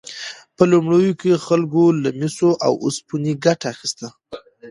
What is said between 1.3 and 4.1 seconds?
خلکو له مسو او اوسپنې ګټه اخیسته.